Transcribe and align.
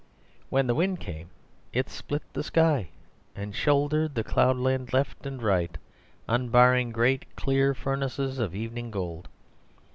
When 0.49 0.65
the 0.65 0.73
wind 0.73 0.99
came 0.99 1.29
it 1.73 1.87
split 1.87 2.23
the 2.33 2.41
sky 2.41 2.89
and 3.35 3.53
shouldered 3.53 4.15
the 4.15 4.23
cloudland 4.23 4.93
left 4.93 5.27
and 5.27 5.39
right, 5.39 5.77
unbarring 6.27 6.89
great 6.91 7.25
clear 7.35 7.75
furnaces 7.75 8.39
of 8.39 8.55
evening 8.55 8.89
gold. 8.89 9.27